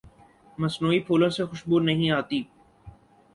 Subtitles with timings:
[0.57, 2.41] مصنوعی پھولوں سے خوشبو نہیں آتی